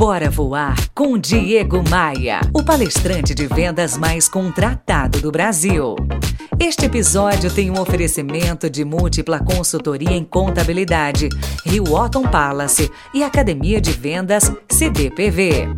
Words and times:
Bora 0.00 0.30
Voar 0.30 0.74
com 0.94 1.18
Diego 1.18 1.84
Maia, 1.90 2.40
o 2.54 2.64
palestrante 2.64 3.34
de 3.34 3.46
vendas 3.46 3.98
mais 3.98 4.30
contratado 4.30 5.20
do 5.20 5.30
Brasil. 5.30 5.94
Este 6.58 6.86
episódio 6.86 7.52
tem 7.52 7.70
um 7.70 7.78
oferecimento 7.78 8.70
de 8.70 8.82
múltipla 8.82 9.38
consultoria 9.40 10.16
em 10.16 10.24
contabilidade, 10.24 11.28
Rio 11.66 11.92
Otton 11.92 12.22
Palace 12.22 12.90
e 13.12 13.22
Academia 13.22 13.78
de 13.78 13.92
Vendas 13.92 14.50
CDPV. 14.70 15.68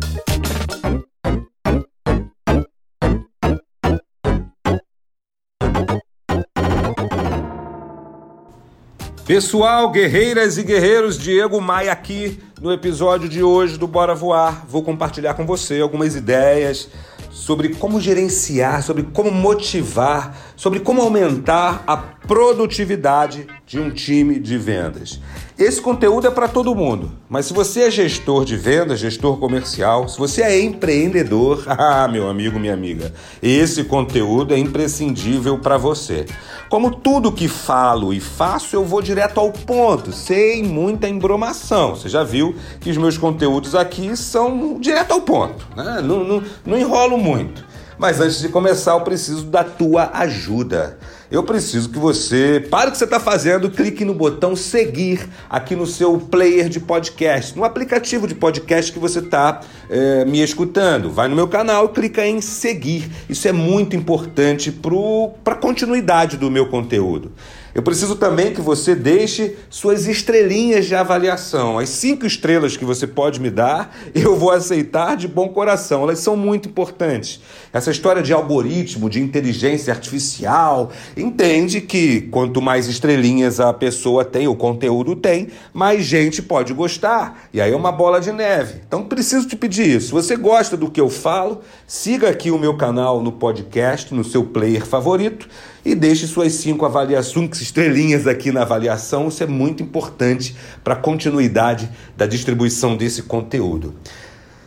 Pessoal, 9.25 9.89
guerreiras 9.89 10.57
e 10.57 10.63
guerreiros, 10.63 11.17
Diego 11.17 11.61
Maia 11.61 11.93
aqui 11.93 12.37
no 12.61 12.73
episódio 12.73 13.29
de 13.29 13.41
hoje 13.41 13.77
do 13.77 13.87
Bora 13.87 14.13
Voar. 14.13 14.65
Vou 14.67 14.83
compartilhar 14.83 15.33
com 15.33 15.45
você 15.45 15.79
algumas 15.79 16.13
ideias 16.13 16.89
sobre 17.31 17.69
como 17.69 18.01
gerenciar, 18.01 18.83
sobre 18.83 19.03
como 19.03 19.31
motivar, 19.31 20.37
sobre 20.57 20.81
como 20.81 21.01
aumentar 21.01 21.85
a 21.87 21.95
produtividade 22.27 23.47
de 23.65 23.79
um 23.79 23.89
time 23.89 24.39
de 24.39 24.57
vendas. 24.57 25.19
Esse 25.57 25.79
conteúdo 25.79 26.27
é 26.27 26.31
para 26.31 26.47
todo 26.47 26.73
mundo, 26.73 27.11
mas 27.29 27.45
se 27.45 27.53
você 27.53 27.81
é 27.81 27.91
gestor 27.91 28.43
de 28.43 28.55
vendas, 28.55 28.99
gestor 28.99 29.37
comercial, 29.37 30.07
se 30.07 30.17
você 30.17 30.41
é 30.41 30.61
empreendedor, 30.61 31.63
ah, 31.69 32.07
meu 32.07 32.27
amigo, 32.27 32.59
minha 32.59 32.73
amiga, 32.73 33.13
esse 33.41 33.83
conteúdo 33.83 34.53
é 34.53 34.57
imprescindível 34.57 35.59
para 35.59 35.77
você. 35.77 36.25
Como 36.69 36.89
tudo 36.89 37.31
que 37.31 37.47
falo 37.47 38.13
e 38.13 38.19
faço, 38.19 38.75
eu 38.75 38.83
vou 38.83 39.01
direto 39.01 39.39
ao 39.39 39.51
ponto, 39.51 40.11
sem 40.11 40.63
muita 40.63 41.07
embromação. 41.07 41.95
Você 41.95 42.09
já 42.09 42.23
viu 42.23 42.55
que 42.79 42.89
os 42.89 42.97
meus 42.97 43.17
conteúdos 43.17 43.75
aqui 43.75 44.17
são 44.17 44.79
direto 44.79 45.11
ao 45.11 45.21
ponto, 45.21 45.67
né? 45.75 46.01
não, 46.03 46.23
não, 46.23 46.43
não 46.65 46.77
enrolo 46.77 47.17
muito. 47.17 47.63
Mas 47.97 48.19
antes 48.19 48.39
de 48.39 48.49
começar, 48.49 48.93
eu 48.93 49.01
preciso 49.01 49.45
da 49.45 49.63
tua 49.63 50.09
ajuda. 50.13 50.97
Eu 51.33 51.41
preciso 51.41 51.89
que 51.89 51.97
você 51.97 52.63
pare 52.69 52.89
o 52.89 52.91
que 52.91 52.97
você 52.99 53.05
está 53.05 53.19
fazendo, 53.19 53.67
clique 53.67 54.05
no 54.05 54.13
botão 54.13 54.55
seguir 54.55 55.27
aqui 55.49 55.75
no 55.75 55.87
seu 55.87 56.19
player 56.19 56.69
de 56.69 56.79
podcast, 56.79 57.57
no 57.57 57.63
aplicativo 57.63 58.27
de 58.27 58.35
podcast 58.35 58.91
que 58.91 58.99
você 58.99 59.17
está 59.17 59.61
é, 59.89 60.25
me 60.25 60.43
escutando. 60.43 61.09
Vai 61.09 61.27
no 61.27 61.35
meu 61.35 61.47
canal 61.47 61.89
clica 61.89 62.23
em 62.23 62.39
seguir. 62.39 63.09
Isso 63.27 63.47
é 63.47 63.51
muito 63.51 63.95
importante 63.95 64.71
para 64.71 65.55
a 65.55 65.57
continuidade 65.57 66.37
do 66.37 66.51
meu 66.51 66.67
conteúdo. 66.69 67.31
Eu 67.75 67.81
preciso 67.81 68.15
também 68.15 68.53
que 68.53 68.61
você 68.61 68.93
deixe 68.93 69.57
suas 69.67 70.05
estrelinhas 70.05 70.85
de 70.85 70.93
avaliação. 70.93 71.79
As 71.79 71.89
cinco 71.89 72.23
estrelas 72.23 72.77
que 72.77 72.85
você 72.85 73.07
pode 73.07 73.39
me 73.39 73.49
dar, 73.49 73.95
eu 74.13 74.35
vou 74.35 74.51
aceitar 74.51 75.17
de 75.17 75.27
bom 75.27 75.49
coração. 75.49 76.03
Elas 76.03 76.19
são 76.19 76.37
muito 76.37 76.69
importantes. 76.69 77.41
Essa 77.73 77.89
história 77.89 78.21
de 78.21 78.31
algoritmo, 78.31 79.09
de 79.09 79.19
inteligência 79.19 79.91
artificial, 79.91 80.91
entende 81.17 81.81
que 81.81 82.21
quanto 82.21 82.61
mais 82.61 82.87
estrelinhas 82.87 83.59
a 83.59 83.73
pessoa 83.73 84.23
tem, 84.23 84.47
o 84.47 84.55
conteúdo 84.55 85.15
tem, 85.15 85.47
mais 85.73 86.05
gente 86.05 86.43
pode 86.43 86.75
gostar. 86.75 87.47
E 87.51 87.59
aí 87.59 87.73
é 87.73 87.75
uma 87.75 87.91
bola 87.91 88.21
de 88.21 88.31
neve. 88.31 88.81
Então 88.87 89.05
preciso 89.05 89.47
te 89.47 89.55
pedir 89.55 89.87
isso. 89.87 90.07
Se 90.07 90.11
você 90.11 90.35
gosta 90.35 90.77
do 90.77 90.91
que 90.91 91.01
eu 91.01 91.09
falo, 91.09 91.61
siga 91.87 92.29
aqui 92.29 92.51
o 92.51 92.59
meu 92.59 92.77
canal 92.77 93.19
no 93.19 93.31
podcast, 93.31 94.13
no 94.13 94.23
seu 94.23 94.43
player 94.43 94.85
favorito 94.85 95.49
e 95.85 95.93
deixe 95.93 96.27
suas 96.27 96.53
cinco 96.53 96.85
avaliações, 96.85 97.61
estrelinhas 97.61 98.27
aqui 98.27 98.51
na 98.51 98.61
avaliação. 98.61 99.27
Isso 99.27 99.43
é 99.43 99.47
muito 99.47 99.83
importante 99.83 100.55
para 100.83 100.93
a 100.93 100.97
continuidade 100.97 101.89
da 102.15 102.25
distribuição 102.25 102.95
desse 102.95 103.23
conteúdo. 103.23 103.95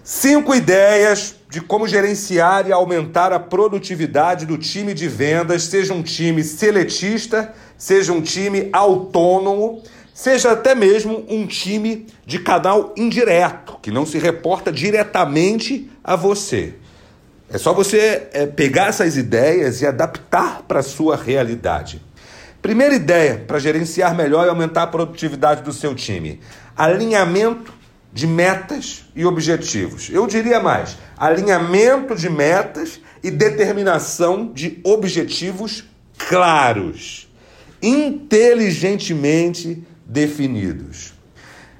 Cinco 0.05 0.55
ideias 0.55 1.35
de 1.51 1.61
como 1.61 1.89
gerenciar 1.89 2.69
e 2.69 2.73
aumentar 2.73 3.33
a 3.33 3.41
produtividade 3.41 4.47
do 4.47 4.59
time 4.59 4.95
de 4.95 5.09
vendas, 5.09 5.65
seja 5.65 5.95
um 5.95 6.03
time 6.03 6.45
seletista, 6.45 7.53
seja 7.77 8.13
um 8.13 8.21
time 8.21 8.69
autônomo, 8.73 9.83
seja 10.15 10.53
até 10.53 10.75
mesmo 10.75 11.25
um 11.29 11.47
time 11.47 12.07
de 12.25 12.39
canal 12.39 12.95
indireto, 12.97 13.79
que 13.83 13.91
não 13.91 14.07
se 14.07 14.19
reporta 14.19 14.71
diretamente 14.71 15.91
a 16.05 16.15
você. 16.15 16.75
É 17.49 17.59
só 17.59 17.73
você 17.73 18.27
é, 18.33 18.47
pegar 18.47 18.89
essas 18.89 19.17
ideias 19.17 19.81
e 19.81 19.87
adaptar 19.87 20.63
para 20.63 20.81
a 20.81 20.83
sua 20.83 21.17
realidade. 21.17 22.03
Primeira 22.61 22.93
ideia 22.95 23.45
para 23.47 23.61
gerenciar 23.61 24.17
melhor 24.17 24.47
e 24.47 24.49
aumentar 24.49 24.83
a 24.83 24.89
produtividade 24.89 25.63
do 25.63 25.73
seu 25.73 25.95
time: 25.95 26.41
alinhamento 26.77 27.73
de 28.13 28.27
metas 28.27 29.05
e 29.15 29.25
objetivos. 29.25 30.11
Eu 30.11 30.27
diria 30.27 30.59
mais: 30.59 30.97
alinhamento 31.17 32.17
de 32.17 32.29
metas 32.29 33.01
e 33.23 33.31
determinação 33.31 34.53
de 34.53 34.81
objetivos 34.83 35.85
claros, 36.19 37.31
inteligentemente 37.81 39.87
definidos. 40.05 41.15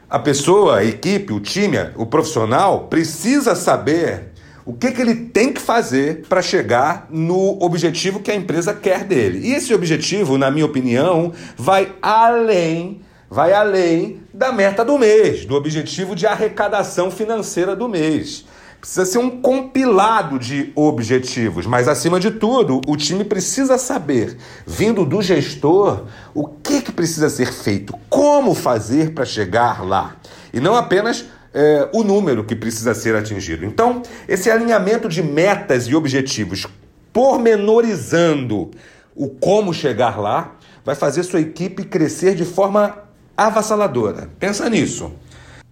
A 0.09 0.21
pessoa, 0.21 0.79
a 0.79 0.85
equipe, 0.85 1.33
o 1.33 1.41
time, 1.41 1.91
o 1.97 2.07
profissional 2.07 2.87
precisa 2.87 3.57
saber 3.57 4.36
o 4.67 4.75
que, 4.75 4.91
que 4.91 5.01
ele 5.01 5.15
tem 5.15 5.53
que 5.53 5.61
fazer 5.61 6.25
para 6.29 6.43
chegar 6.43 7.07
no 7.09 7.57
objetivo 7.63 8.19
que 8.19 8.33
a 8.33 8.35
empresa 8.35 8.75
quer 8.75 9.05
dele. 9.05 9.47
E 9.47 9.55
esse 9.55 9.73
objetivo, 9.73 10.37
na 10.37 10.51
minha 10.51 10.67
opinião, 10.67 11.33
vai 11.57 11.95
além, 12.03 13.01
vai 13.31 13.53
além 13.53 14.21
da 14.35 14.51
meta 14.51 14.85
do 14.85 14.99
mês, 14.99 15.45
do 15.45 15.55
objetivo 15.55 16.17
de 16.17 16.27
arrecadação 16.27 17.13
financeira 17.13 17.77
do 17.77 17.89
mês. 17.89 18.45
Precisa 18.81 19.07
ser 19.07 19.19
um 19.19 19.41
compilado 19.41 20.37
de 20.37 20.73
objetivos, 20.75 21.65
mas 21.65 21.87
acima 21.87 22.19
de 22.19 22.33
tudo, 22.33 22.81
o 22.89 22.97
time 22.97 23.25
precisa 23.25 23.79
saber, 23.79 24.37
vindo 24.67 25.05
do 25.05 25.23
gestor, 25.23 26.07
o 26.35 26.47
que, 26.49 26.83
que 26.83 26.93
precisa 26.93 27.31
ser 27.31 27.53
feito, 27.53 27.95
como 28.11 28.53
fazer 28.53 29.13
para 29.13 29.25
chegar 29.25 29.87
lá. 29.87 30.17
E 30.53 30.59
não 30.59 30.75
apenas 30.75 31.25
é, 31.57 31.89
o 31.91 32.05
número 32.05 32.45
que 32.45 32.55
precisa 32.55 32.93
ser 32.93 33.17
atingido. 33.17 33.65
Então, 33.65 34.03
esse 34.29 34.51
alinhamento 34.51 35.09
de 35.09 35.23
metas 35.23 35.85
e 35.85 35.95
objetivos, 35.95 36.67
pormenorizando 37.15 38.71
o 39.15 39.29
como 39.29 39.73
chegar 39.73 40.21
lá, 40.21 40.55
vai 40.85 40.95
fazer 40.95 41.23
sua 41.23 41.41
equipe 41.41 41.85
crescer 41.85 42.35
de 42.35 42.45
forma 42.45 42.99
avassaladora. 43.35 44.29
Pensa 44.39 44.69
nisso. 44.69 45.11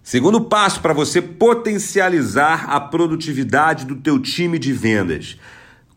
Segundo 0.01 0.41
passo 0.41 0.81
para 0.81 0.91
você 0.91 1.21
potencializar 1.21 2.65
a 2.67 2.79
produtividade 2.79 3.85
do 3.85 3.95
teu 3.95 4.19
time 4.19 4.57
de 4.57 4.73
vendas. 4.73 5.37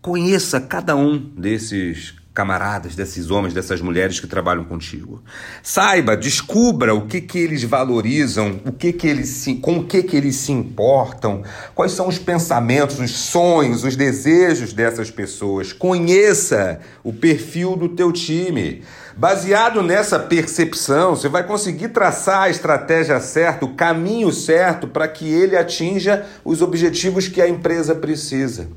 Conheça 0.03 0.61
cada 0.61 0.95
um 0.95 1.19
desses 1.19 2.15
camaradas, 2.39 2.95
desses 2.95 3.33
homens, 3.33 3.53
dessas 3.53 3.81
mulheres 3.81 4.21
que 4.21 4.27
trabalham 4.29 4.63
contigo. 4.63 5.21
Saiba, 5.61 6.17
descubra 6.17 6.95
o 6.95 7.05
que, 7.05 7.21
que 7.21 7.37
eles 7.37 7.65
valorizam, 7.65 8.61
o 8.65 8.71
que 8.71 8.93
que 8.93 9.09
eles 9.09 9.29
se, 9.29 9.57
com 9.57 9.79
o 9.79 9.85
que, 9.85 10.05
que 10.05 10.17
eles 10.17 10.37
se 10.37 10.53
importam, 10.53 11.43
quais 11.75 11.91
são 11.91 12.07
os 12.07 12.17
pensamentos, 12.17 13.01
os 13.01 13.11
sonhos, 13.11 13.83
os 13.83 13.97
desejos 13.97 14.73
dessas 14.73 15.11
pessoas. 15.11 15.73
Conheça 15.73 16.79
o 17.03 17.13
perfil 17.13 17.75
do 17.75 17.89
teu 17.89 18.13
time. 18.13 18.85
Baseado 19.19 19.83
nessa 19.83 20.17
percepção, 20.17 21.17
você 21.17 21.29
vai 21.29 21.43
conseguir 21.43 21.89
traçar 21.89 22.43
a 22.43 22.51
estratégia 22.51 23.19
certa, 23.19 23.65
o 23.65 23.75
caminho 23.75 24.31
certo 24.31 24.87
para 24.87 25.09
que 25.09 25.29
ele 25.29 25.57
atinja 25.57 26.25
os 26.45 26.63
objetivos 26.63 27.27
que 27.27 27.43
a 27.43 27.49
empresa 27.49 27.97
precisa. 27.97 28.69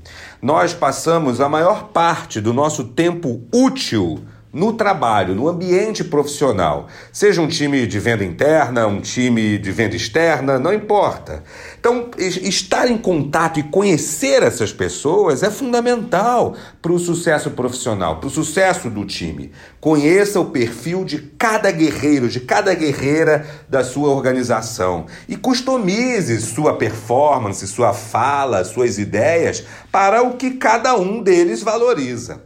Nós 0.41 0.73
passamos 0.73 1.39
a 1.39 1.47
maior 1.47 1.89
parte 1.89 2.41
do 2.41 2.53
nosso 2.53 2.85
tempo 2.85 3.43
útil 3.53 4.19
no 4.53 4.73
trabalho, 4.73 5.33
no 5.33 5.47
ambiente 5.47 6.03
profissional, 6.03 6.87
seja 7.11 7.41
um 7.41 7.47
time 7.47 7.87
de 7.87 7.99
venda 7.99 8.23
interna, 8.23 8.85
um 8.85 8.99
time 8.99 9.57
de 9.57 9.71
venda 9.71 9.95
externa, 9.95 10.59
não 10.59 10.73
importa. 10.73 11.43
Então, 11.79 12.11
estar 12.17 12.89
em 12.89 12.97
contato 12.97 13.59
e 13.59 13.63
conhecer 13.63 14.43
essas 14.43 14.73
pessoas 14.73 15.41
é 15.41 15.49
fundamental 15.49 16.55
para 16.81 16.91
o 16.91 16.99
sucesso 16.99 17.51
profissional, 17.51 18.17
para 18.17 18.27
o 18.27 18.31
sucesso 18.31 18.89
do 18.89 19.05
time. 19.05 19.51
Conheça 19.79 20.39
o 20.39 20.45
perfil 20.45 21.05
de 21.05 21.19
cada 21.19 21.71
guerreiro, 21.71 22.27
de 22.27 22.41
cada 22.41 22.73
guerreira 22.73 23.45
da 23.69 23.83
sua 23.83 24.09
organização 24.09 25.05
e 25.29 25.37
customize 25.37 26.41
sua 26.41 26.75
performance, 26.77 27.65
sua 27.67 27.93
fala, 27.93 28.65
suas 28.65 28.97
ideias 28.97 29.63
para 29.91 30.21
o 30.21 30.35
que 30.35 30.51
cada 30.51 30.95
um 30.95 31.23
deles 31.23 31.63
valoriza. 31.63 32.41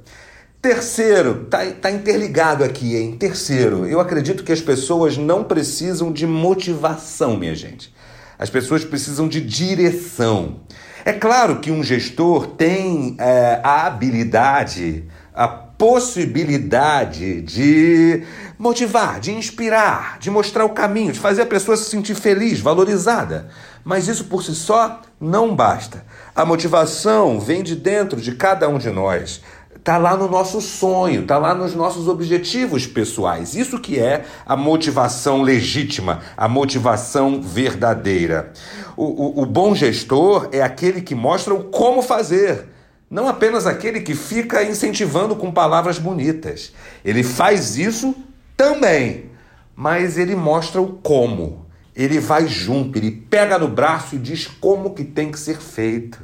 Terceiro, 0.65 1.45
tá, 1.45 1.59
tá 1.79 1.91
interligado 1.91 2.63
aqui, 2.63 2.95
hein? 2.95 3.15
Terceiro, 3.19 3.85
eu 3.85 3.99
acredito 3.99 4.43
que 4.43 4.51
as 4.51 4.61
pessoas 4.61 5.15
não 5.15 5.43
precisam 5.43 6.11
de 6.11 6.25
motivação, 6.25 7.37
minha 7.37 7.53
gente. 7.53 7.93
As 8.39 8.49
pessoas 8.49 8.83
precisam 8.83 9.27
de 9.27 9.41
direção. 9.41 10.61
É 11.05 11.13
claro 11.13 11.59
que 11.59 11.69
um 11.69 11.83
gestor 11.83 12.47
tem 12.47 13.15
é, 13.19 13.61
a 13.63 13.85
habilidade, 13.85 15.03
a 15.35 15.47
possibilidade 15.47 17.41
de 17.41 18.23
motivar, 18.57 19.19
de 19.19 19.33
inspirar, 19.33 20.17
de 20.17 20.31
mostrar 20.31 20.65
o 20.65 20.69
caminho, 20.69 21.13
de 21.13 21.19
fazer 21.19 21.43
a 21.43 21.45
pessoa 21.45 21.77
se 21.77 21.91
sentir 21.91 22.15
feliz, 22.15 22.59
valorizada. 22.59 23.49
Mas 23.83 24.07
isso 24.07 24.23
por 24.23 24.43
si 24.43 24.55
só 24.55 24.99
não 25.21 25.55
basta. 25.55 26.03
A 26.35 26.43
motivação 26.43 27.39
vem 27.39 27.61
de 27.61 27.75
dentro 27.75 28.19
de 28.19 28.33
cada 28.33 28.67
um 28.67 28.79
de 28.79 28.89
nós. 28.89 29.43
Está 29.85 29.99
lá 29.99 30.17
no 30.17 30.27
nosso 30.27 30.61
sonho, 30.61 31.21
está 31.21 31.37
lá 31.37 31.53
nos 31.53 31.75
nossos 31.75 32.07
objetivos 32.07 32.87
pessoais. 32.87 33.53
Isso 33.53 33.77
que 33.77 33.99
é 33.99 34.25
a 34.43 34.57
motivação 34.57 35.43
legítima, 35.43 36.23
a 36.35 36.47
motivação 36.47 37.39
verdadeira. 37.39 38.51
O, 38.97 39.03
o, 39.03 39.43
o 39.43 39.45
bom 39.45 39.75
gestor 39.75 40.49
é 40.51 40.63
aquele 40.63 41.03
que 41.03 41.13
mostra 41.13 41.53
o 41.53 41.65
como 41.65 42.01
fazer, 42.01 42.65
não 43.11 43.27
apenas 43.27 43.67
aquele 43.67 44.01
que 44.01 44.15
fica 44.15 44.63
incentivando 44.63 45.35
com 45.35 45.51
palavras 45.51 45.99
bonitas. 45.99 46.73
Ele 47.03 47.21
faz 47.21 47.77
isso 47.77 48.15
também, 48.57 49.29
mas 49.75 50.17
ele 50.17 50.35
mostra 50.35 50.81
o 50.81 50.93
como. 50.93 51.63
Ele 51.95 52.19
vai 52.19 52.47
junto, 52.47 52.97
ele 52.97 53.11
pega 53.11 53.59
no 53.59 53.67
braço 53.67 54.15
e 54.15 54.17
diz 54.17 54.47
como 54.47 54.95
que 54.95 55.03
tem 55.03 55.29
que 55.29 55.39
ser 55.39 55.59
feito. 55.59 56.19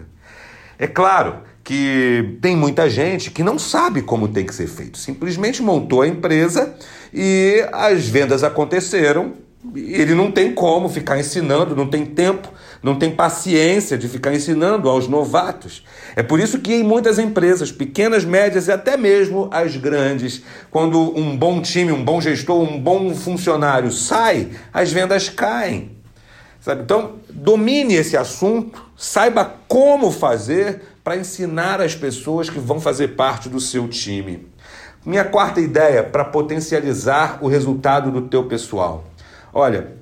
É 0.79 0.87
claro 0.87 1.50
que 1.63 2.37
tem 2.41 2.55
muita 2.55 2.89
gente 2.89 3.31
que 3.31 3.43
não 3.43 3.59
sabe 3.59 4.01
como 4.01 4.27
tem 4.27 4.45
que 4.45 4.53
ser 4.53 4.67
feito. 4.67 4.97
Simplesmente 4.97 5.61
montou 5.61 6.01
a 6.01 6.07
empresa 6.07 6.75
e 7.13 7.65
as 7.71 8.07
vendas 8.07 8.43
aconteceram 8.43 9.33
ele 9.75 10.15
não 10.15 10.31
tem 10.31 10.53
como 10.53 10.89
ficar 10.89 11.19
ensinando, 11.19 11.75
não 11.75 11.87
tem 11.87 12.03
tempo, 12.03 12.51
não 12.81 12.97
tem 12.97 13.11
paciência 13.11 13.95
de 13.95 14.07
ficar 14.07 14.33
ensinando 14.33 14.89
aos 14.89 15.07
novatos. 15.07 15.85
É 16.15 16.23
por 16.23 16.39
isso 16.39 16.59
que 16.59 16.73
em 16.73 16.83
muitas 16.83 17.19
empresas, 17.19 17.71
pequenas, 17.71 18.25
médias 18.25 18.67
e 18.67 18.71
até 18.71 18.97
mesmo 18.97 19.47
as 19.51 19.75
grandes, 19.75 20.41
quando 20.71 21.15
um 21.15 21.37
bom 21.37 21.61
time, 21.61 21.91
um 21.91 22.03
bom 22.03 22.19
gestor, 22.19 22.59
um 22.59 22.79
bom 22.79 23.13
funcionário 23.13 23.91
sai, 23.91 24.49
as 24.73 24.91
vendas 24.91 25.29
caem. 25.29 25.91
Sabe? 26.59 26.81
Então, 26.81 27.15
domine 27.29 27.95
esse 27.95 28.17
assunto, 28.17 28.83
saiba 28.95 29.57
como 29.67 30.11
fazer 30.11 30.81
para 31.03 31.17
ensinar 31.17 31.81
as 31.81 31.95
pessoas 31.95 32.49
que 32.49 32.59
vão 32.59 32.79
fazer 32.79 33.09
parte 33.09 33.49
do 33.49 33.59
seu 33.59 33.87
time. 33.87 34.47
Minha 35.05 35.23
quarta 35.23 35.59
ideia 35.59 36.03
para 36.03 36.23
potencializar 36.23 37.39
o 37.41 37.47
resultado 37.47 38.11
do 38.11 38.21
teu 38.21 38.43
pessoal. 38.45 39.05
Olha, 39.51 39.93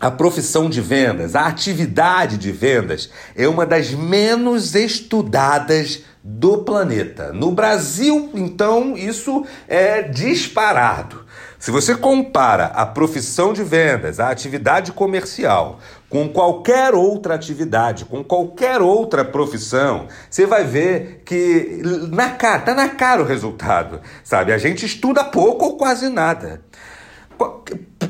a 0.00 0.10
profissão 0.10 0.68
de 0.68 0.80
vendas, 0.80 1.36
a 1.36 1.46
atividade 1.46 2.36
de 2.36 2.50
vendas 2.50 3.08
é 3.36 3.46
uma 3.46 3.64
das 3.64 3.92
menos 3.92 4.74
estudadas 4.74 6.02
do 6.24 6.58
planeta. 6.58 7.32
No 7.32 7.52
Brasil, 7.52 8.28
então, 8.34 8.96
isso 8.96 9.46
é 9.68 10.02
disparado. 10.02 11.24
Se 11.56 11.70
você 11.70 11.94
compara 11.94 12.66
a 12.66 12.84
profissão 12.84 13.52
de 13.52 13.62
vendas, 13.62 14.18
a 14.18 14.30
atividade 14.30 14.90
comercial, 14.90 15.78
com 16.12 16.28
qualquer 16.28 16.92
outra 16.92 17.34
atividade, 17.34 18.04
com 18.04 18.22
qualquer 18.22 18.82
outra 18.82 19.24
profissão, 19.24 20.08
você 20.28 20.44
vai 20.44 20.62
ver 20.62 21.22
que 21.24 21.80
na 22.10 22.28
cara, 22.32 22.60
tá 22.60 22.74
na 22.74 22.90
cara 22.90 23.22
o 23.22 23.24
resultado, 23.24 23.98
sabe? 24.22 24.52
A 24.52 24.58
gente 24.58 24.84
estuda 24.84 25.24
pouco 25.24 25.64
ou 25.64 25.76
quase 25.78 26.10
nada. 26.10 26.60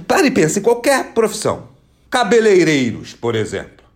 Pare 0.08 0.26
e 0.26 0.30
pense 0.32 0.58
em 0.58 0.62
qualquer 0.62 1.12
profissão. 1.12 1.68
Cabeleireiros, 2.10 3.14
por 3.14 3.36
exemplo. 3.36 3.86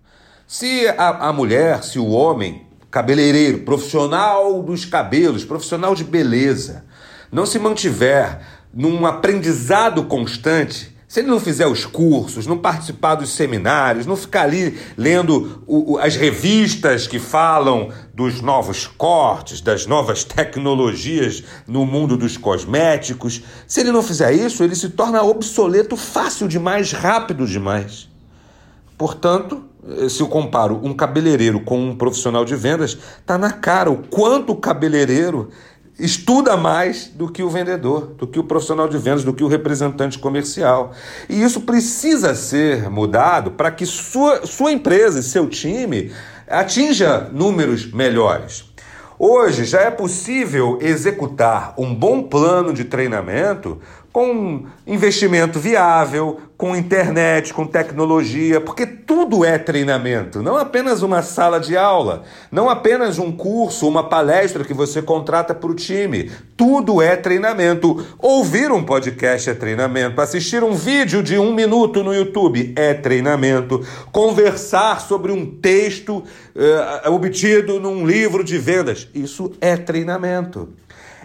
Se 0.47 0.87
a, 0.87 1.29
a 1.29 1.33
mulher, 1.33 1.83
se 1.83 1.99
o 1.99 2.07
homem, 2.07 2.65
cabeleireiro, 2.89 3.59
profissional 3.65 4.63
dos 4.63 4.85
cabelos, 4.85 5.45
profissional 5.45 5.97
de 5.97 6.05
beleza, 6.05 6.85
não 7.33 7.45
se 7.45 7.59
mantiver 7.59 8.39
num 8.73 9.05
aprendizado 9.05 10.05
constante, 10.05 10.96
se 11.17 11.21
ele 11.21 11.31
não 11.31 11.41
fizer 11.41 11.67
os 11.67 11.87
cursos, 11.87 12.47
não 12.47 12.59
participar 12.59 13.15
dos 13.15 13.31
seminários, 13.31 14.05
não 14.05 14.17
ficar 14.17 14.43
ali 14.43 14.79
lendo 14.99 15.63
o, 15.67 15.95
o, 15.95 15.99
as 15.99 16.15
revistas 16.15 17.07
que 17.07 17.19
falam 17.19 17.89
dos 18.13 18.43
novos 18.43 18.87
cortes, 18.87 19.63
das 19.63 19.87
novas 19.87 20.25
tecnologias 20.25 21.43
no 21.67 21.87
mundo 21.87 22.19
dos 22.19 22.37
cosméticos, 22.37 23.43
se 23.67 23.81
ele 23.81 23.93
não 23.93 24.03
fizer 24.03 24.31
isso, 24.35 24.63
ele 24.63 24.75
se 24.75 24.91
torna 24.91 25.23
obsoleto 25.23 25.97
fácil 25.97 26.47
demais, 26.47 26.93
rápido 26.93 27.47
demais. 27.47 28.11
Portanto, 28.99 29.65
se 30.11 30.21
eu 30.21 30.29
comparo 30.29 30.79
um 30.83 30.93
cabeleireiro 30.93 31.61
com 31.61 31.79
um 31.79 31.97
profissional 31.97 32.45
de 32.45 32.55
vendas, 32.55 32.91
está 33.21 33.39
na 33.39 33.53
cara 33.53 33.91
o 33.91 34.03
quanto 34.09 34.53
o 34.53 34.57
cabeleireiro 34.57 35.49
estuda 35.99 36.57
mais 36.57 37.07
do 37.07 37.29
que 37.29 37.43
o 37.43 37.49
vendedor, 37.49 38.15
do 38.19 38.27
que 38.27 38.39
o 38.39 38.45
profissional 38.45 38.89
de 38.89 38.99
vendas, 38.99 39.25
do 39.25 39.33
que 39.33 39.43
o 39.43 39.49
representante 39.49 40.19
comercial. 40.19 40.93
E 41.29 41.43
isso 41.43 41.63
precisa 41.63 42.35
ser 42.35 42.91
mudado 42.91 43.53
para 43.53 43.71
que 43.71 43.87
sua, 43.87 44.47
sua 44.47 44.73
empresa 44.73 45.21
e 45.21 45.23
seu 45.23 45.49
time 45.49 46.13
atinja 46.47 47.29
números 47.33 47.91
melhores. 47.91 48.65
Hoje 49.19 49.65
já 49.65 49.81
é 49.81 49.91
possível 49.91 50.79
executar 50.83 51.75
um 51.79 51.95
bom 51.95 52.23
plano 52.23 52.75
de 52.75 52.85
treinamento 52.85 53.81
com 54.13 54.67
investimento 54.87 55.59
viável, 55.59 56.41
com 56.57 56.75
internet, 56.75 57.53
com 57.53 57.67
tecnologia, 57.67 58.61
porque 58.61 58.87
tudo 58.87 59.45
é 59.45 59.59
treinamento, 59.59 60.43
não 60.43 60.57
apenas 60.57 61.03
uma 61.03 61.21
sala 61.21 61.61
de 61.61 61.77
aula, 61.77 62.23
não 62.51 62.71
apenas 62.71 63.19
um 63.19 63.31
curso, 63.31 63.87
uma 63.87 64.09
palestra 64.09 64.65
que 64.65 64.73
você 64.73 65.03
contrata 65.03 65.55
para 65.55 65.71
o 65.71 65.75
time. 65.75 66.31
Tudo 66.57 67.03
é 67.03 67.15
treinamento. 67.15 68.07
Ouvir 68.19 68.73
um 68.73 68.83
podcast 68.83 69.51
é 69.51 69.55
treinamento, 69.55 70.19
assistir 70.21 70.65
um 70.65 70.75
vídeo 70.75 71.23
de 71.23 71.39
um 71.39 71.53
minuto 71.53 72.03
no 72.03 72.15
YouTube 72.15 72.73
é 72.75 72.95
treinamento, 72.95 73.87
conversar 74.11 75.03
sobre 75.03 75.33
um 75.33 75.45
texto 75.45 76.25
uh, 76.55 77.13
obtido 77.13 77.79
num 77.79 78.07
livro 78.07 78.43
de 78.43 78.57
vendas, 78.57 79.09
isso 79.15 79.53
é 79.61 79.77
treinamento. 79.77 80.71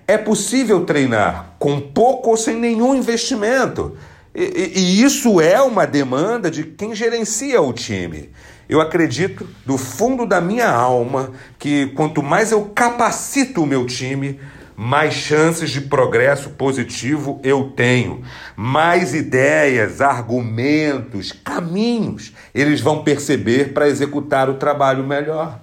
É 0.06 0.18
possível 0.18 0.84
treinar 0.84 1.56
com 1.58 1.80
pouco 1.80 2.32
ou 2.32 2.38
sem 2.38 2.58
nenhum 2.58 2.94
investimento. 2.94 3.96
E, 4.34 4.80
e, 4.80 5.04
isso 5.04 5.42
é 5.42 5.62
uma 5.62 5.86
demanda 5.86 6.50
de 6.50 6.64
quem 6.64 6.96
gerencia 6.96 7.62
o 7.62 7.74
time. 7.74 8.30
Eu 8.70 8.80
acredito 8.80 9.48
do 9.66 9.78
fundo 9.78 10.26
da 10.26 10.40
minha 10.40 10.70
alma 10.70 11.32
que 11.60 11.88
quanto 11.88 12.24
mais 12.24 12.52
eu 12.52 12.72
capacito 12.74 13.64
o 13.64 13.68
meu 13.68 13.86
time, 13.86 14.40
mais 14.78 15.14
chances 15.14 15.70
de 15.70 15.82
progresso 15.82 16.52
positivo 16.52 17.40
eu 17.44 17.74
tenho, 17.76 18.24
mais 18.56 19.14
ideias, 19.14 20.02
argumentos, 20.02 21.32
caminhos 21.32 22.34
eles 22.56 22.82
vão 22.82 23.04
perceber 23.04 23.74
para 23.74 23.88
executar 23.88 24.50
o 24.50 24.56
trabalho 24.56 25.04
melhor. 25.04 25.60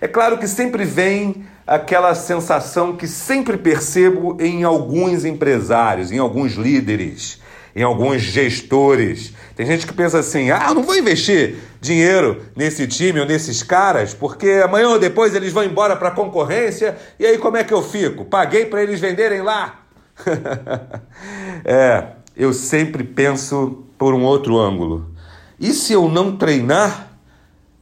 É 0.00 0.06
claro 0.06 0.36
que 0.36 0.46
sempre 0.46 0.84
vem 0.84 1.44
aquela 1.66 2.14
sensação 2.14 2.94
que 2.96 3.08
sempre 3.08 3.56
percebo 3.56 4.36
em 4.38 4.62
alguns 4.62 5.24
empresários, 5.24 6.12
em 6.12 6.18
alguns 6.18 6.52
líderes, 6.52 7.41
em 7.74 7.82
alguns 7.82 8.22
gestores. 8.22 9.32
Tem 9.54 9.66
gente 9.66 9.86
que 9.86 9.92
pensa 9.92 10.18
assim: 10.18 10.50
ah, 10.50 10.72
não 10.74 10.82
vou 10.82 10.96
investir 10.96 11.56
dinheiro 11.80 12.42
nesse 12.54 12.86
time 12.86 13.20
ou 13.20 13.26
nesses 13.26 13.62
caras, 13.62 14.14
porque 14.14 14.48
amanhã 14.64 14.88
ou 14.88 14.98
depois 14.98 15.34
eles 15.34 15.52
vão 15.52 15.64
embora 15.64 15.96
para 15.96 16.08
a 16.08 16.12
concorrência 16.12 16.96
e 17.18 17.26
aí 17.26 17.38
como 17.38 17.56
é 17.56 17.64
que 17.64 17.74
eu 17.74 17.82
fico? 17.82 18.24
Paguei 18.24 18.66
para 18.66 18.82
eles 18.82 19.00
venderem 19.00 19.42
lá. 19.42 19.80
é, 21.64 22.06
eu 22.36 22.52
sempre 22.52 23.02
penso 23.04 23.84
por 23.98 24.14
um 24.14 24.22
outro 24.22 24.58
ângulo. 24.58 25.10
E 25.58 25.72
se 25.72 25.92
eu 25.92 26.08
não 26.08 26.36
treinar 26.36 27.12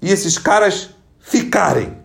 e 0.03 0.11
esses 0.11 0.39
caras 0.39 0.91
ficarem? 1.19 1.99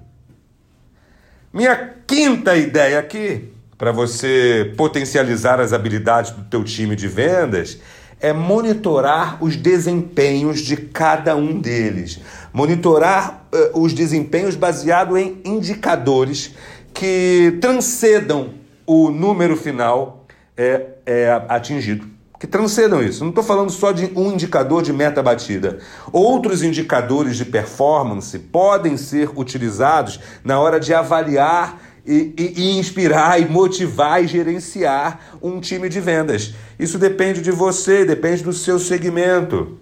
Minha 1.53 1.95
quinta 2.05 2.55
ideia 2.55 2.99
aqui, 2.99 3.53
para 3.77 3.91
você 3.91 4.73
potencializar 4.77 5.59
as 5.59 5.73
habilidades 5.73 6.31
do 6.31 6.43
teu 6.43 6.63
time 6.63 6.95
de 6.95 7.07
vendas, 7.07 7.79
é 8.19 8.31
monitorar 8.31 9.43
os 9.43 9.55
desempenhos 9.55 10.61
de 10.61 10.77
cada 10.77 11.35
um 11.35 11.59
deles. 11.59 12.19
Monitorar 12.53 13.45
uh, 13.53 13.79
os 13.81 13.93
desempenhos 13.93 14.55
baseado 14.55 15.17
em 15.17 15.41
indicadores 15.43 16.55
que 16.93 17.57
transcendam 17.59 18.51
o 18.85 19.11
número 19.11 19.57
final 19.57 20.25
é, 20.55 20.85
é 21.05 21.41
atingido 21.49 22.15
que 22.39 22.47
transcendam 22.47 23.01
isso. 23.01 23.23
Não 23.23 23.29
estou 23.29 23.43
falando 23.43 23.71
só 23.71 23.91
de 23.91 24.11
um 24.15 24.31
indicador 24.31 24.83
de 24.83 24.93
meta 24.93 25.23
batida. 25.23 25.79
Outros 26.11 26.61
indicadores 26.61 27.37
de 27.37 27.45
performance 27.45 28.37
podem 28.37 28.97
ser 28.97 29.29
utilizados 29.35 30.19
na 30.43 30.59
hora 30.59 30.79
de 30.79 30.93
avaliar 30.93 31.81
e, 32.05 32.33
e, 32.37 32.53
e, 32.57 32.77
inspirar 32.77 33.41
e 33.41 33.45
motivar 33.45 34.23
e 34.23 34.27
gerenciar 34.27 35.37
um 35.41 35.59
time 35.59 35.89
de 35.89 35.99
vendas. 35.99 36.53
Isso 36.77 36.97
depende 36.97 37.41
de 37.41 37.51
você, 37.51 38.05
depende 38.05 38.43
do 38.43 38.53
seu 38.53 38.77
segmento. 38.77 39.79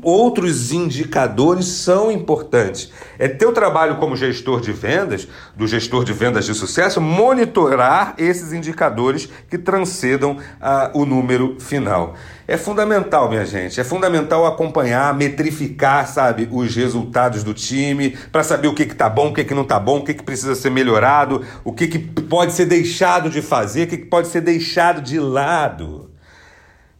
Outros 0.00 0.72
indicadores 0.72 1.66
são 1.66 2.10
importantes. 2.10 2.90
É 3.18 3.28
teu 3.28 3.52
trabalho 3.52 3.96
como 3.96 4.16
gestor 4.16 4.60
de 4.60 4.72
vendas, 4.72 5.28
do 5.56 5.66
gestor 5.66 6.04
de 6.04 6.12
vendas 6.12 6.46
de 6.46 6.54
sucesso, 6.54 7.00
monitorar 7.00 8.14
esses 8.16 8.52
indicadores 8.52 9.28
que 9.50 9.58
transcendam 9.58 10.38
ah, 10.60 10.90
o 10.94 11.04
número 11.04 11.56
final. 11.60 12.14
É 12.46 12.56
fundamental, 12.56 13.28
minha 13.28 13.46
gente. 13.46 13.80
É 13.80 13.84
fundamental 13.84 14.46
acompanhar, 14.46 15.14
metrificar, 15.14 16.06
sabe, 16.06 16.48
os 16.50 16.74
resultados 16.74 17.42
do 17.42 17.54
time, 17.54 18.16
para 18.30 18.42
saber 18.42 18.68
o 18.68 18.74
que 18.74 18.82
está 18.82 19.08
bom, 19.08 19.28
o 19.28 19.34
que, 19.34 19.44
que 19.44 19.54
não 19.54 19.62
está 19.62 19.78
bom, 19.78 19.98
o 19.98 20.04
que, 20.04 20.14
que 20.14 20.22
precisa 20.22 20.54
ser 20.54 20.70
melhorado, 20.70 21.42
o 21.64 21.72
que, 21.72 21.86
que 21.86 21.98
pode 21.98 22.52
ser 22.52 22.66
deixado 22.66 23.30
de 23.30 23.40
fazer, 23.40 23.84
o 23.84 23.86
que, 23.86 23.96
que 23.98 24.06
pode 24.06 24.28
ser 24.28 24.40
deixado 24.40 25.00
de 25.00 25.18
lado. 25.18 26.11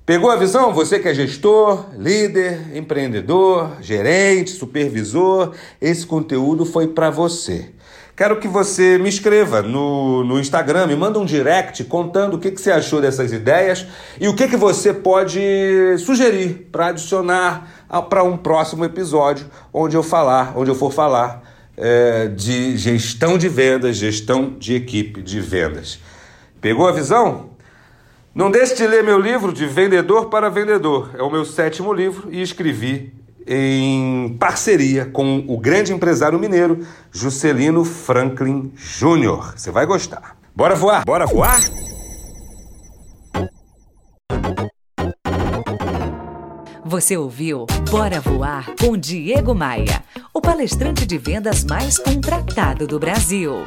Pegou 0.05 0.29
a 0.33 0.37
visão? 0.37 0.73
Você 0.73 0.99
que 0.99 1.09
é 1.09 1.15
gestor, 1.15 1.87
líder, 1.97 2.77
empreendedor, 2.77 3.77
gerente, 3.81 4.51
supervisor, 4.51 5.53
esse 5.81 6.05
conteúdo 6.05 6.65
foi 6.65 6.89
para 6.89 7.09
você. 7.09 7.71
Quero 8.17 8.41
que 8.41 8.49
você 8.49 8.99
me 8.99 9.09
escreva 9.09 9.63
no, 9.63 10.25
no 10.25 10.41
Instagram, 10.41 10.89
me 10.89 10.97
manda 10.97 11.21
um 11.21 11.25
direct 11.25 11.85
contando 11.85 12.35
o 12.35 12.39
que, 12.41 12.51
que 12.51 12.61
você 12.61 12.73
achou 12.73 13.01
dessas 13.01 13.33
ideias 13.33 13.87
e 14.21 14.27
o 14.27 14.35
que, 14.35 14.49
que 14.49 14.57
você 14.57 14.93
pode 14.93 15.41
sugerir 15.99 16.69
para 16.73 16.89
adicionar 16.89 17.87
para 18.11 18.25
um 18.25 18.37
próximo 18.37 18.85
episódio 18.85 19.47
onde 19.73 19.97
eu 19.97 20.03
falar, 20.03 20.53
onde 20.57 20.69
eu 20.69 20.75
for 20.75 20.93
falar 20.93 21.43
é, 21.77 22.27
de 22.27 22.77
gestão 22.77 23.39
de 23.39 23.49
vendas, 23.49 23.97
gestão 23.97 24.57
de 24.59 24.75
equipe 24.75 25.23
de 25.23 25.41
vendas. 25.41 26.01
Pegou 26.61 26.89
a 26.89 26.93
visão? 26.93 27.52
Não 28.35 28.51
deixe 28.51 28.75
de 28.75 28.87
ler 28.87 29.05
meu 29.05 29.19
livro 29.19 29.53
de 29.53 29.67
Vendedor 29.67 30.31
para 30.31 30.49
Vendedor. 30.49 31.11
É 31.15 31.23
o 31.23 31.31
meu 31.31 31.45
sétimo 31.45 31.93
livro 31.93 32.29
e 32.31 32.41
escrevi 32.41 33.13
em 33.47 34.37
parceria 34.41 35.05
com 35.05 35.45
o 35.47 35.59
grande 35.59 35.93
empresário 35.93 36.39
mineiro 36.39 36.81
Juscelino 37.11 37.85
Franklin 37.85 38.73
Jr. 38.75 39.53
Você 39.55 39.71
vai 39.71 39.85
gostar. 39.85 40.39
Bora 40.57 40.75
voar? 40.75 41.05
Bora 41.05 41.27
voar? 41.27 41.61
Você 46.85 47.17
ouviu 47.17 47.67
Bora 47.91 48.21
Voar 48.21 48.75
com 48.79 48.97
Diego 48.97 49.55
Maia, 49.55 50.03
o 50.35 50.41
palestrante 50.41 51.07
de 51.07 51.17
vendas 51.17 51.65
mais 51.65 51.99
contratado 51.99 52.87
do 52.87 52.99
Brasil. 52.99 53.67